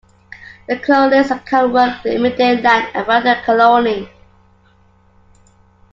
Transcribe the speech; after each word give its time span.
The 0.67 0.79
colonist 0.79 1.31
can 1.45 1.71
work 1.71 2.01
the 2.01 2.15
immediate 2.15 2.63
land 2.63 2.89
around 2.95 3.23
the 3.23 3.39
colony. 3.45 4.09